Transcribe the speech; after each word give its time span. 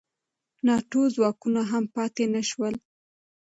ناټو 0.65 1.01
ځواکونه 1.15 1.61
هم 1.71 1.83
پاتې 1.95 2.23
نه 2.33 2.41
شول. 2.49 2.75